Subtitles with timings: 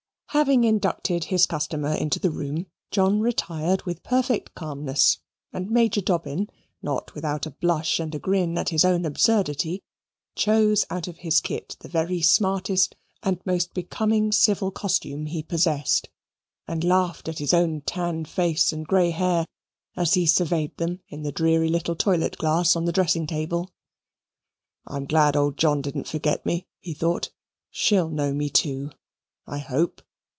[0.33, 5.17] Having inducted his customer into the room, John retired with perfect calmness;
[5.51, 6.47] and Major Dobbin,
[6.81, 9.83] not without a blush and a grin at his own absurdity,
[10.33, 16.07] chose out of his kit the very smartest and most becoming civil costume he possessed,
[16.65, 19.45] and laughed at his own tanned face and grey hair,
[19.97, 23.69] as he surveyed them in the dreary little toilet glass on the dressing table.
[24.87, 27.31] "I'm glad old John didn't forget me," he thought.
[27.69, 28.91] "She'll know me, too,
[29.45, 30.01] I hope."